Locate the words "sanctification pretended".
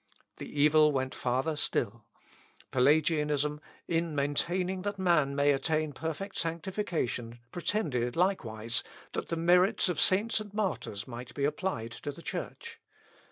6.39-8.15